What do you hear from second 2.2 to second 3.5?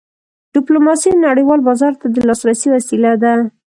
لاسرسي وسیله ده.